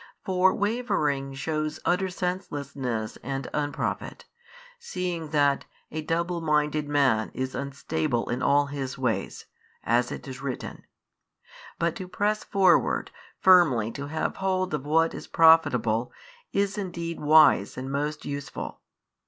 For 0.25 0.51
wavering 0.51 1.35
shews 1.35 1.79
utter 1.85 2.09
senselessness 2.09 3.19
and 3.21 3.47
unprofit, 3.53 4.25
seeing 4.79 5.27
that 5.29 5.65
A 5.91 6.01
double 6.01 6.41
minded 6.41 6.89
man 6.89 7.29
is 7.35 7.53
unstable 7.53 8.27
in 8.27 8.41
all 8.41 8.65
his 8.65 8.97
ways, 8.97 9.45
as 9.83 10.11
it 10.11 10.27
is 10.27 10.41
written: 10.41 10.85
but 11.77 11.95
to 11.97 12.07
press 12.07 12.43
forward 12.43 13.11
firmly 13.41 13.91
to 13.91 14.07
have 14.07 14.37
hold 14.37 14.73
of 14.73 14.87
what 14.87 15.13
is 15.13 15.27
profitable, 15.27 16.11
is 16.51 16.79
indeed 16.79 17.19
wise 17.19 17.77
and 17.77 17.91
most 17.91 18.25
useful. 18.25 18.81